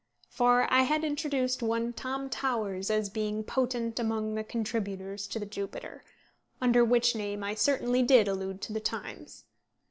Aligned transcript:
For 0.29 0.65
I 0.73 0.81
had 0.81 1.03
introduced 1.03 1.61
one 1.61 1.93
Tom 1.93 2.27
Towers 2.27 2.89
as 2.89 3.07
being 3.11 3.43
potent 3.43 3.99
among 3.99 4.33
the 4.33 4.43
contributors 4.43 5.27
to 5.27 5.37
the 5.37 5.45
Jupiter, 5.45 6.03
under 6.59 6.83
which 6.83 7.15
name 7.15 7.43
I 7.43 7.53
certainly 7.53 8.01
did 8.01 8.27
allude 8.27 8.61
to 8.63 8.73
the 8.73 8.79
Times. 8.79 9.43